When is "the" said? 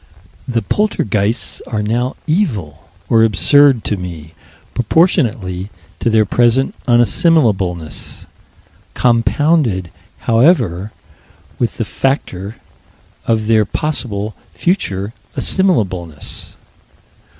0.47-0.63, 11.77-11.85